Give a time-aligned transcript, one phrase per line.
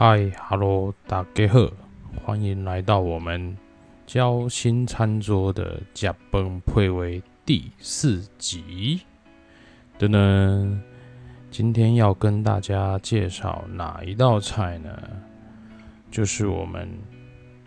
[0.00, 1.58] 嗨，Hello，大家好，
[2.24, 3.58] 欢迎来到我们
[4.06, 9.00] 交心餐桌的甲崩配位第四集。
[9.98, 10.78] 噔噔，
[11.50, 14.96] 今天要跟大家介绍哪一道菜呢？
[16.12, 16.88] 就是我们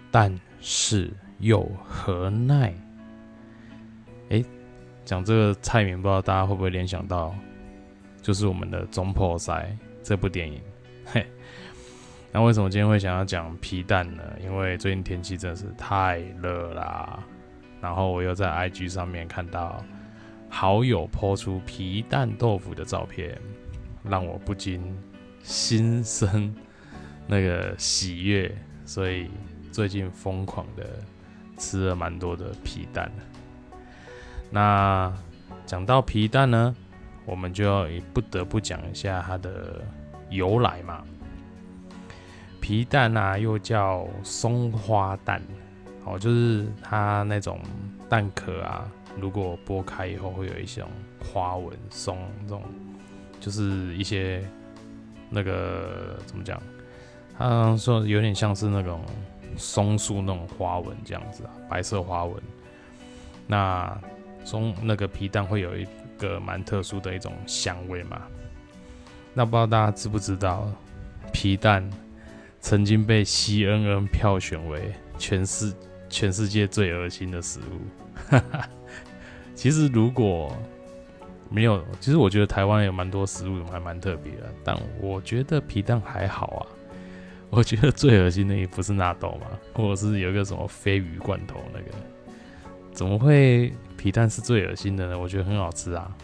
[0.09, 2.73] 但是又何奈？
[4.29, 4.41] 哎，
[5.03, 7.35] 讲这个菜名，不知道大家会不会联想到，
[8.21, 9.53] 就是我们的《中破塞》
[10.01, 10.61] 这部电影，
[11.03, 11.27] 嘿。
[12.33, 14.23] 那为什么今天会想要讲皮蛋呢？
[14.41, 17.19] 因为最近天气真的是太热啦。
[17.81, 19.83] 然后我又在 IG 上面看到
[20.49, 23.37] 好友抛出皮蛋豆腐的照片，
[24.03, 24.81] 让我不禁
[25.43, 26.55] 心生
[27.27, 28.55] 那个喜悦，
[28.85, 29.29] 所以
[29.71, 30.85] 最近疯狂的
[31.57, 33.11] 吃了蛮多的皮蛋。
[34.49, 35.11] 那
[35.65, 36.73] 讲到皮蛋呢，
[37.25, 39.81] 我们就要不得不讲一下它的
[40.29, 41.03] 由来嘛。
[42.61, 45.41] 皮蛋啊，又叫松花蛋，
[46.05, 47.59] 哦，就是它那种
[48.07, 50.87] 蛋壳啊，如果剥开以后会有一种
[51.19, 52.63] 花纹，松这种，
[53.39, 54.41] 就是一些
[55.29, 56.61] 那个怎么讲？
[57.37, 59.01] 他说有点像是那种
[59.57, 62.41] 松树那种花纹这样子啊，白色花纹。
[63.47, 63.99] 那
[64.45, 65.85] 松那个皮蛋会有一
[66.17, 68.21] 个蛮特殊的一种香味嘛？
[69.33, 70.71] 那不知道大家知不知道
[71.33, 71.89] 皮蛋？
[72.61, 75.73] 曾经被 CNN 票选为全世
[76.09, 78.37] 全世界最恶心的食物。
[79.55, 80.55] 其实如果
[81.49, 86.61] 没有，其实我觉得台湾有蛮多食物还蛮特别的，但我觉得皮蛋还好啊。
[87.49, 91.87] 我觉得最恶心的也不是纳豆嘛，或者是有一个什么鲱鱼罐头那个，
[92.93, 95.19] 怎么会皮蛋是最恶心的呢？
[95.19, 96.15] 我觉得很好吃啊。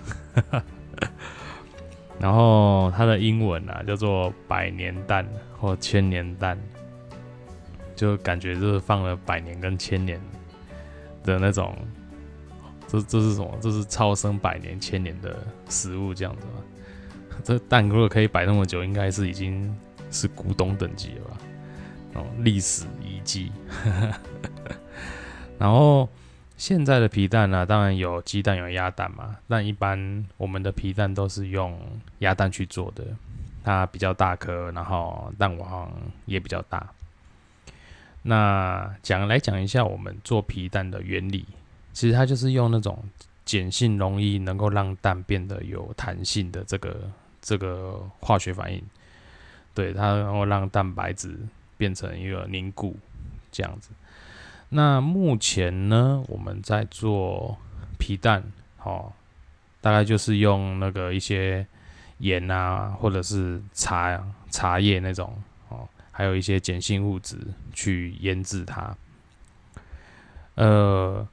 [2.20, 5.28] 然后它的英文啊叫做百年蛋
[5.60, 6.58] 或千年蛋，
[7.96, 10.20] 就感觉就是放了百年跟千年
[11.24, 11.78] 的那种，
[12.88, 13.58] 这这是什么？
[13.62, 15.38] 这是超生百年千年的
[15.69, 16.64] 食物这样子吗？
[17.44, 19.75] 这蛋如果可以摆那么久，应该是已经
[20.09, 21.38] 是古董等级了吧？
[22.16, 23.52] 哦，历史遗迹。
[25.59, 26.09] 然后。
[26.57, 31.79] 现在的皮蛋呢，当然有鸡蛋有鸭蛋嘛，但一般我们的皮蛋都是用
[32.19, 33.06] 鸭蛋去做的，
[33.63, 35.91] 它比较大颗，然后蛋黄
[36.25, 36.90] 也比较大。
[38.23, 41.46] 那讲来讲一下我们做皮蛋的原理，
[41.94, 43.01] 其实它就是用那种
[43.46, 47.09] 碱性容易能够让蛋变得有弹性的这个
[47.40, 48.81] 这个化学反应，
[49.75, 51.38] 对它然后让蛋白质
[51.78, 52.97] 变成一个凝固
[53.51, 53.91] 这样子。
[54.69, 57.57] 那目前呢，我们在做
[57.97, 58.44] 皮蛋，
[58.83, 59.13] 哦，
[59.79, 61.66] 大概就是用那个一些
[62.17, 67.38] 盐啊，或者是茶茶叶那种，哦，还有一些碱性物质
[67.72, 68.94] 去腌制它。
[70.55, 71.25] 呃，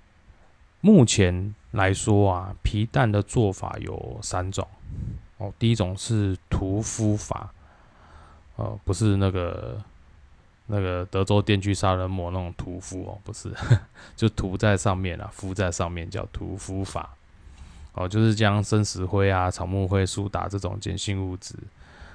[0.80, 4.64] 目前来说啊，皮蛋的做法有三种，
[5.38, 7.52] 哦，第一种是涂敷法，
[8.54, 9.82] 哦，不是那个。
[10.66, 13.52] 那个德州电锯杀人魔那种涂敷哦，不是，
[14.16, 17.14] 就涂在上面啊，敷在上面叫涂敷法
[17.92, 21.54] 哦，就是将生石灰啊、草木灰、苏打这种碱性物质，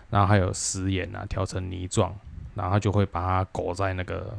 [0.10, 2.14] 然后还有食盐啊，调成泥状，
[2.56, 4.36] 然后就会把它裹在那个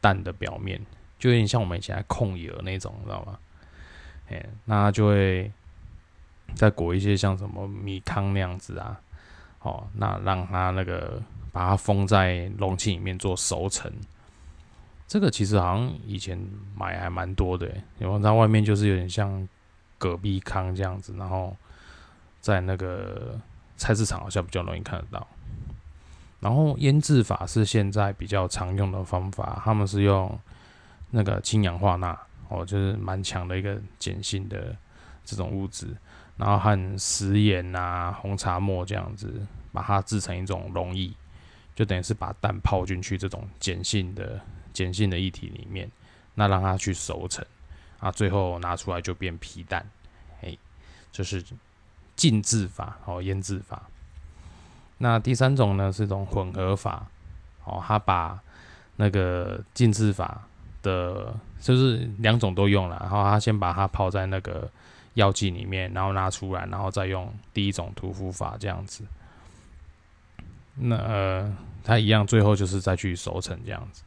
[0.00, 0.80] 蛋的表面，
[1.18, 3.38] 就有点像我们以前控油那种，你知道吗？
[4.28, 5.50] 哎，那就会
[6.54, 9.00] 再裹一些像什么米糠那样子啊，
[9.62, 11.22] 哦，那让它那个。
[11.52, 13.92] 把它封在容器里面做熟成，
[15.08, 16.40] 这个其实好像以前
[16.76, 19.48] 买还蛮多的，因为在外面就是有点像
[19.98, 21.56] 隔壁康这样子，然后
[22.40, 23.36] 在那个
[23.76, 25.26] 菜市场好像比较容易看得到。
[26.38, 30.38] 然后腌制法是现在比较常用的方法，他们是用
[31.10, 32.16] 那个氢氧化钠
[32.48, 34.76] 哦，就是蛮强的一个碱性的
[35.24, 35.88] 这种物质，
[36.40, 41.12] 然后和食盐啊、红茶末这样子，把它制成一种溶液。
[41.74, 44.40] 就等于是把蛋泡进去这种碱性的
[44.74, 45.90] 碱性的液体里面，
[46.34, 47.44] 那让它去熟成
[48.00, 49.86] 啊，最后拿出来就变皮蛋，
[50.42, 50.56] 哎，
[51.12, 51.42] 这是
[52.16, 53.82] 浸制法哦，腌制法。
[54.98, 57.06] 那第三种呢是一种混合法
[57.64, 58.38] 哦，它把
[58.96, 60.42] 那个浸制法
[60.82, 64.70] 的，就是两种都用了，然后它先把它泡在那个
[65.20, 69.04] 药剂里面，然后拿出来，然后再用第一种涂敷法这样子。
[70.74, 74.02] 那呃，它一样，最后就是再去熟成这样子。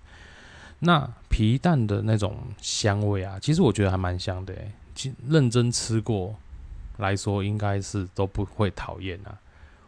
[0.80, 4.54] 那皮蛋的那种香味啊，其实我觉得还蛮香的。
[4.96, 6.36] 其认真吃过
[6.98, 9.38] 来说，应该是都不会讨厌啊。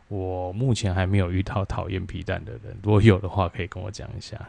[0.07, 4.39] 我目前还没有遇到讨厌皮蛋的人，如果有的话，可以跟我讲一下。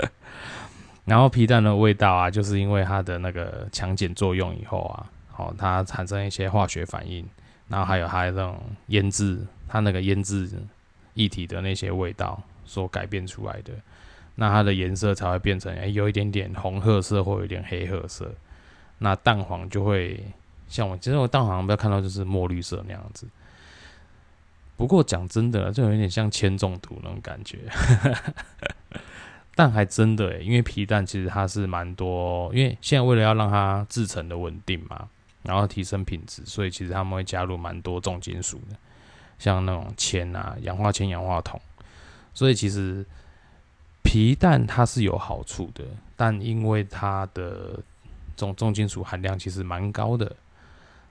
[1.06, 5.06] 然后皮蛋的味道啊，就是因为它的那个强碱作用以后啊，
[5.36, 7.26] 哦，它产生一些化学反应，
[7.68, 10.50] 然后还有它那种腌制，它那个腌制
[11.14, 13.72] 液体的那些味道所改变出来的，
[14.34, 18.32] 那它的颜色才会变成哎有一点点红褐色或有点黑褐色，
[18.98, 20.22] 那蛋黄就会
[20.68, 23.26] 像我其实我蛋黄不要看到就是墨绿色那样子。
[24.76, 27.60] 不过讲真的，就有点像铅中毒那种感觉。
[29.58, 35.08] 但还真的，因为皮蛋其实它是蛮多，因为现在为了要让它制成的稳定嘛，
[35.46, 38.76] 然后提升品质，所以其实他们会加入蛮多重金属的，
[39.38, 41.60] 像那种铅啊、氧化铅、氧化铜。
[42.34, 43.06] 所以其实
[44.02, 45.84] 皮蛋它是有好处的，
[46.16, 47.78] 但因为它的
[48.36, 50.36] 重重金属含量其实蛮高的，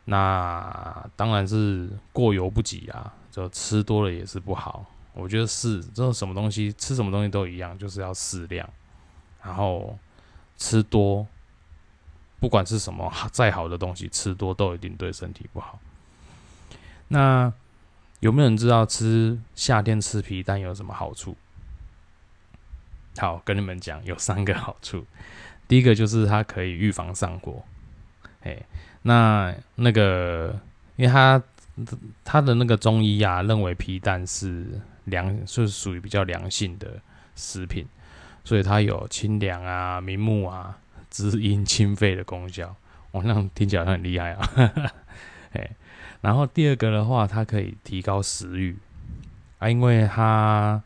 [0.05, 4.85] 那当然是过犹不及啊，就吃多了也是不好。
[5.13, 8.69] 我觉得是，这种什么东西吃什么东西都一样，就是要适量，
[9.41, 9.97] 然后
[10.57, 11.25] 吃多，
[12.45, 15.80] 不管是什么再好的东西，吃多都一定对身体不好。
[17.07, 17.51] 那
[18.19, 21.36] 有没有人知道吃夏天吃皮蛋有什么好处？
[23.18, 25.03] 好，跟你们讲，有三个好处。
[25.68, 27.65] 第一个就是它可以预防上火，
[28.44, 28.62] 哎，
[29.01, 30.59] 那那个，
[30.97, 31.42] 因为它
[32.24, 34.80] 它的那个中医啊，认为皮蛋是。
[35.06, 37.00] 凉是属于比较凉性的
[37.36, 37.86] 食品，
[38.44, 40.75] 所以它有清凉啊、明目啊、
[41.15, 42.75] 滋阴清肺的功效。
[43.12, 44.50] 哦，那听起来很厉害啊！
[45.53, 45.69] 哎，
[46.19, 48.77] 然后第二个的话，它可以提高食欲
[49.59, 50.83] 啊，因为它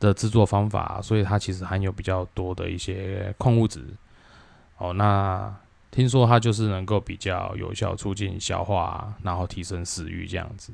[0.00, 3.84] 的制作方法，所以它其实含有比较多的一些矿物质。
[4.78, 5.54] 哦，那
[5.92, 10.72] 听说它就是能够比较有效促进消化，然后提升食欲这样子。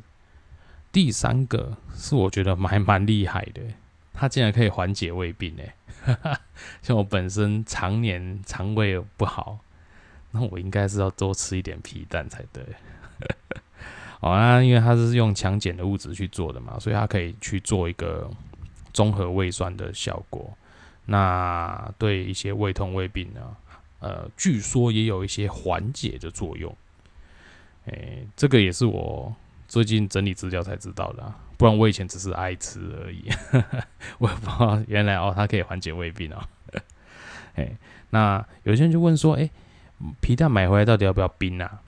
[0.90, 3.60] 第三个是我觉得蛮蛮厉害的，
[4.18, 5.72] 它竟然可以缓解胃病诶，
[6.80, 9.58] 像我本身常年肠胃不好，
[10.30, 12.64] 那我应该是要多吃一点皮蛋才对。
[14.18, 18.28] 好啊，因为它是用强碱的物质去做的嘛，所以它可以去做一个
[18.94, 20.56] 综合胃酸的效果。
[21.04, 23.56] 那对一些胃痛、胃病呢，
[24.00, 26.74] 呃，据说也有一些缓解的作用。
[27.84, 29.36] 诶，这个也是我。
[29.76, 33.28] 最近整理资料才知道的，不然我以前只是爱吃而已。
[34.16, 36.42] 我也不知道原来哦，它可以缓解胃病哦。
[37.56, 37.76] 哎，
[38.08, 39.50] 那有些人就问说，哎，
[40.22, 41.82] 皮蛋买回来到底要不要冰啊？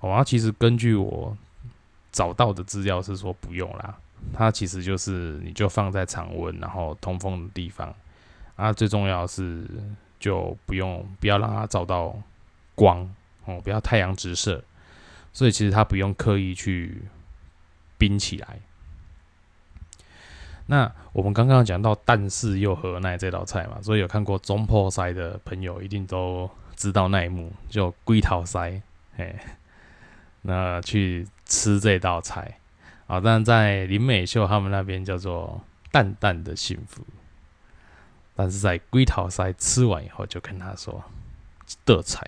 [0.00, 1.34] 哦，其实根据我
[2.12, 3.96] 找到的资料是说不用啦，
[4.34, 7.90] 它其实就是你就放在常温然后通风的地方
[8.56, 8.70] 啊。
[8.70, 9.66] 最重要是
[10.18, 12.14] 就不用不要让它照到
[12.74, 13.10] 光
[13.46, 14.62] 哦，不要太阳直射，
[15.32, 17.00] 所以其实它不用刻意去。
[18.00, 18.58] 冰起来。
[20.66, 28.80] 那我们刚刚讲到蛋式又何奈这道菜嘛，所以有看过中破塞的朋友一定都知道那一幕，就龟头塞，
[29.16, 29.36] 嘿，
[30.42, 32.56] 那去吃这道菜
[33.08, 33.20] 啊。
[33.20, 35.60] 但在林美秀他们那边叫做
[35.90, 37.04] 淡淡的幸福，
[38.36, 41.02] 但是在龟头塞吃完以后，就跟他说
[41.84, 42.24] 的菜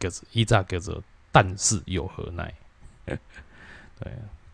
[0.00, 2.54] 叫做一炸叫做蛋式又何奈，
[3.04, 3.18] 对。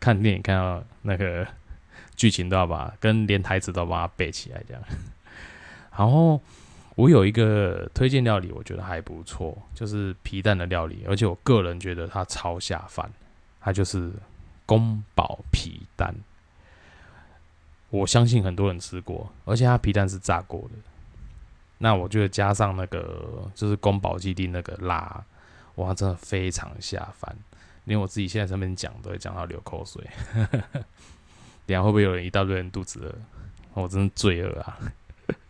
[0.02, 1.46] 看电影看到那个
[2.18, 4.82] 剧情都要把跟连台词都把它背起来这样。
[5.96, 6.40] 然后
[6.96, 13.08] 我有一个推荐料理，我觉得还不错，就是皮蛋的料理，而且我个人觉得它超下饭。
[13.64, 14.10] 它就是
[14.66, 16.12] 宫保皮蛋，
[17.90, 20.70] 我相信很多人吃过，而且它皮蛋是炸过的。
[21.78, 25.24] 那我觉得加上那个就是宫保鸡丁那个辣，
[25.76, 27.36] 哇，真的非常下饭。
[27.84, 30.02] 连我自己现在上面讲都会讲到流口水，
[31.66, 33.14] 等下会不会有人一大堆人肚子饿？
[33.74, 34.78] 我真的罪恶啊！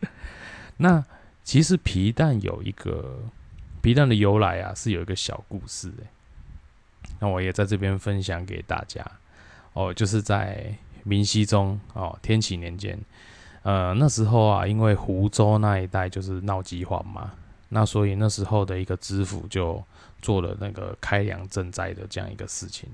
[0.78, 1.04] 那
[1.42, 3.20] 其实皮蛋有一个
[3.80, 6.06] 皮蛋的由来啊，是有一个小故事诶。
[7.18, 9.04] 那我也在这边分享给大家
[9.72, 10.72] 哦，就是在
[11.02, 12.96] 明熹宗哦天启年间，
[13.62, 17.32] 呃那时候啊，因为湖州那一带就是闹饥荒嘛，
[17.72, 19.82] 那所以那时候的一个知府就。
[20.22, 22.88] 做了那个开粮赈灾的这样一个事情，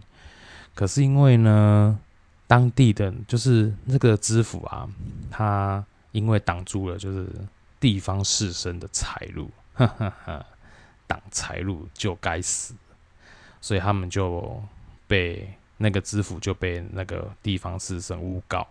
[0.75, 2.00] 可是因为呢，
[2.47, 4.88] 当地的就是那个知府啊，
[5.30, 7.28] 他因为挡住了就是
[7.78, 10.47] 地方士绅的财路，哈哈哈，
[11.06, 12.75] 挡财路就该死，
[13.61, 14.58] 所以他们就
[15.06, 18.66] 被那个知府就被那个地方士绅诬告，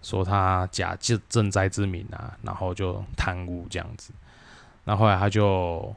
[0.00, 4.14] 说他假借赈灾之名啊，然后就贪污这样子，
[4.84, 5.94] 那后来他就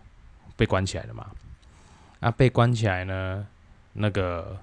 [0.56, 1.27] 被关起来了嘛。
[2.20, 3.46] 那被关起来呢？
[3.94, 4.58] 那个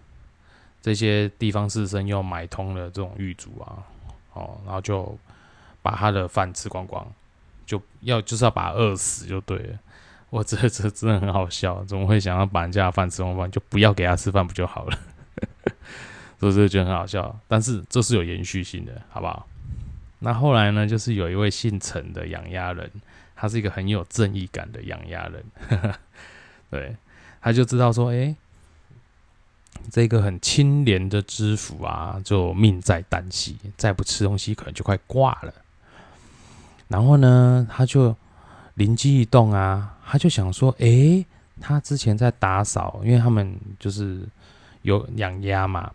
[0.81, 3.83] 这些地方士绅又买通了这种狱卒啊，
[4.35, 5.17] 哦，然后就
[5.81, 7.07] 把他的饭吃光光，
[7.65, 9.79] 就要就是要把他饿死就对了。
[10.31, 14.99] 我这这真的很好笑，怎么会想要把人家的饭吃光光，就不要给他吃饭不就好了？
[16.41, 17.39] 所以这就很好笑。
[17.47, 19.47] 但是这是有延续性的，好不好？
[20.19, 22.91] 那后来呢，就是有一位姓陈的养鸭人，
[23.43, 25.45] 他是一个很有正义感的养鸭人，
[26.71, 26.97] 对，
[27.41, 28.37] 他就知道说，哎。
[29.91, 35.53] 这个很清廉的知府啊，就命在旦夕，再不吃东西可能就快挂了。
[36.87, 38.15] 然后呢，他就
[38.75, 41.27] 灵机一动啊，他就想说：，诶，
[41.61, 44.23] 他之前在打扫，因为他们就是
[44.83, 45.91] 有养鸭嘛。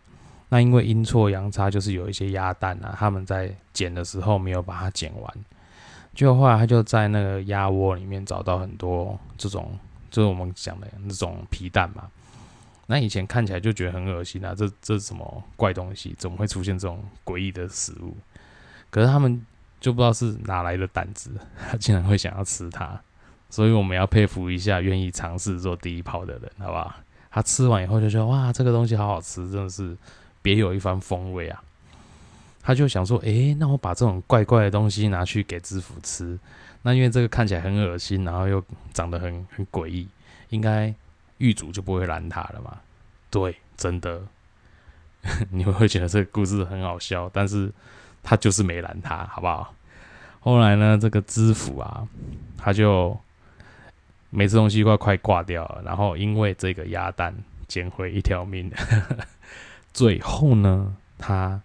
[0.50, 5.34] 那因为阴错阳差，就是有一些鸭蛋啊，他们在捡的时候没有把它捡完。
[6.18, 9.78] 就后来他就在那个鸭窝里面找到很多这种，
[10.10, 12.10] 就是我们讲的那种皮蛋嘛。
[12.88, 16.16] 那以前看起来就觉得很恶心啊，这这是什么怪东西？
[16.18, 18.18] 怎么会出现这种诡异的食物？
[18.90, 19.46] 可是他们
[19.80, 21.30] 就不知道是哪来的胆子，
[21.70, 23.00] 他竟然会想要吃它。
[23.52, 26.96] 所以我们要佩服一下愿意尝试做第一炮的人，好不好？
[27.30, 29.96] 他吃完以后就说：“哇，这个东西好好吃，真的是
[30.42, 31.62] 别有一番风味啊！”
[32.68, 36.38] 他就想说：“诶，那我把这种怪怪的东西拿去给知府吃，
[36.82, 40.06] 那因为这个看起来很恶心，然后又长得很很诡异，
[40.50, 40.94] 应该。”
[41.40, 42.80] 狱主就不会拦他了嘛？
[43.30, 44.20] 对，真的，
[45.52, 47.72] 你们会觉得这个故事很好笑，但是
[48.24, 49.72] 他就是没拦他，好不好？
[50.40, 52.08] 后来呢，这个知府啊，
[52.58, 53.16] 他就
[54.32, 57.34] 每次东西快快挂掉了，然后因为这个鸭蛋
[57.68, 58.72] 捡回一条命，
[59.94, 61.62] 最后呢，他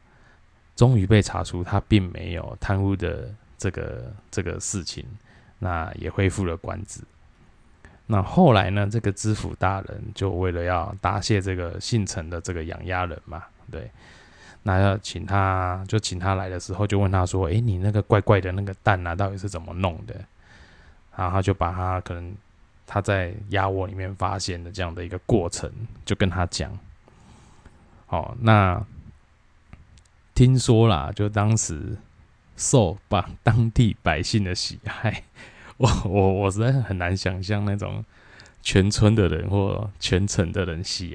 [0.82, 5.06] 终于被查出他并没有贪污的这个这个事情，
[5.60, 7.00] 那也恢复了官职。
[8.04, 8.88] 那后来呢？
[8.90, 13.88] 这个知府大人就为了要答谢这个姓陈的这个养鸭人嘛，对，
[14.64, 20.16] 那要请他，就请他来的时候，就问他说：“诶，你那个怪怪的那个蛋啊，到底是怎么弄的？”
[21.14, 22.34] 然后他就把他可能
[22.88, 25.70] 他在鸭窝里面发现的这样的一个过程，
[26.04, 26.76] 就跟他讲。
[28.08, 28.84] 哦，那
[30.42, 31.96] 听说啦，就当时
[32.56, 35.22] 受把 当地百姓的喜爱。
[35.78, 38.04] 我我我实在很难想象那种
[38.60, 41.10] 全村的人或全城的人喜，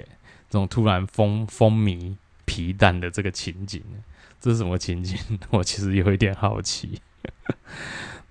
[0.49, 2.15] 这种突然风风靡
[2.45, 3.83] 皮蛋的这个情景，
[4.39, 5.17] 这是什么情景？
[5.51, 7.01] 我其实有一点好奇。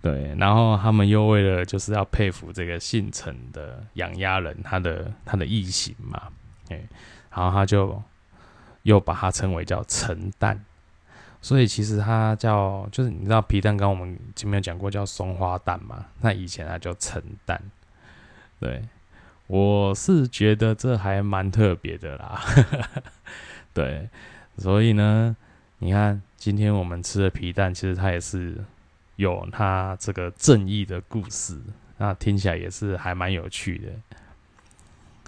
[0.01, 6.23] 对，然后他们又为了就是要佩服这个姓陈的养鸭人，他的他的异形嘛，
[6.71, 6.89] 哎，
[7.31, 8.03] 然后他就
[8.85, 10.65] 又把它称为叫陈蛋。
[11.41, 17.63] 所以其实它叫，就是你知道皮蛋，刚我们前面讲过叫松花蛋嘛，那以前它叫陈蛋。
[18.59, 18.83] 对，
[19.47, 22.41] 我是觉得这还蛮特别的啦。
[23.73, 24.09] 对，
[24.59, 25.37] 所以呢，
[25.79, 28.65] 你看今天我们吃的皮蛋，其实它也是
[29.17, 31.61] 有它这个正义的故事，
[31.99, 34.17] 那听起来也是还蛮有趣的。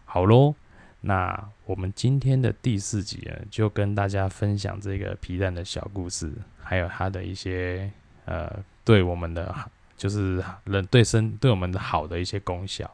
[0.05, 0.55] 好喽。
[1.01, 7.91] 那我们今天的第四集呢，就跟大家分享这个皮蛋的小故事，还有它的一些
[8.25, 8.53] 呃，
[8.85, 9.55] 对我们的
[9.97, 12.91] 就是人对身对我们的好的一些功效。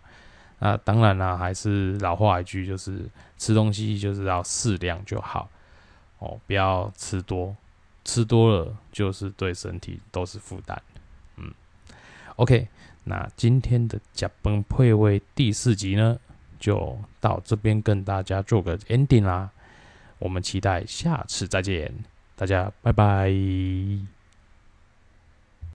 [0.59, 3.09] 那当然啦，还是老话一句，就是
[3.39, 5.49] 吃东西就是要适量就好
[6.19, 7.57] 哦，不要吃多，
[8.05, 10.81] 吃多了就是对身体都是负担。
[11.37, 11.53] 嗯
[12.37, 12.69] ，OK，
[13.05, 16.19] 那今天的甲崩配位第四集呢？
[16.65, 19.51] 就到这边跟大家做个 ending 啦，
[20.19, 21.93] 我们期待下次再见，
[22.37, 24.14] 大家拜拜。